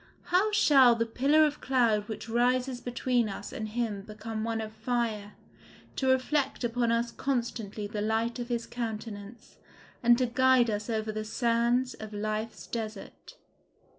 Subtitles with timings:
[0.33, 4.73] How shall the pillar of cloud which rises between us and him become one of
[4.73, 5.33] fire,
[5.97, 9.57] to reflect upon us constantly the light of his countenance,
[10.01, 13.35] and to guide us over the sands of life's desert?